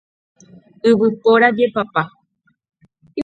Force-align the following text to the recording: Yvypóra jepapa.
Yvypóra 0.89 1.47
jepapa. 1.57 2.03